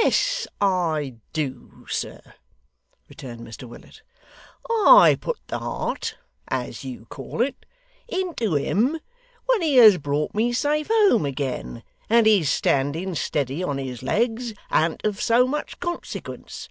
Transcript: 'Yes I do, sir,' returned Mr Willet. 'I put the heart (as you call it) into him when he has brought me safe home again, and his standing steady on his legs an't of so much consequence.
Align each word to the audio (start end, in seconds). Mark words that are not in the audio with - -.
'Yes 0.00 0.46
I 0.58 1.16
do, 1.34 1.84
sir,' 1.90 2.32
returned 3.10 3.42
Mr 3.46 3.64
Willet. 3.68 4.00
'I 4.70 5.18
put 5.20 5.36
the 5.48 5.58
heart 5.58 6.16
(as 6.48 6.82
you 6.82 7.04
call 7.10 7.42
it) 7.42 7.66
into 8.08 8.54
him 8.54 9.00
when 9.44 9.60
he 9.60 9.76
has 9.76 9.98
brought 9.98 10.34
me 10.34 10.54
safe 10.54 10.88
home 10.90 11.26
again, 11.26 11.82
and 12.08 12.24
his 12.24 12.50
standing 12.50 13.14
steady 13.14 13.62
on 13.62 13.76
his 13.76 14.02
legs 14.02 14.54
an't 14.70 15.04
of 15.04 15.20
so 15.20 15.46
much 15.46 15.78
consequence. 15.78 16.70